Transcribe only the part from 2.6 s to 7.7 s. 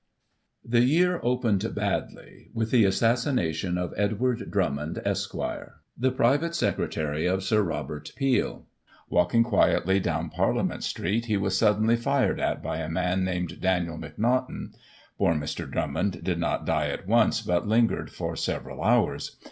the assassination of Edward Drummond, Esqre., the private secretary of Sir